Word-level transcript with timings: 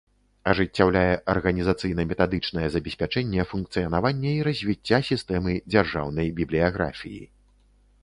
Ажыццяўляе 0.51 1.11
арганiзацыйна-метадычнае 1.33 2.65
забеспячэнне 2.77 3.47
функцыянавання 3.53 4.33
i 4.33 4.41
развiцця 4.51 4.97
сiстэмы 5.13 5.51
дзяржаўнай 5.71 6.37
бiблiяграфii. 6.41 7.23